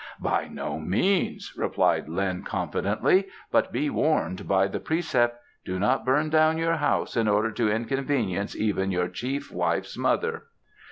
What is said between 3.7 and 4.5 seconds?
be warned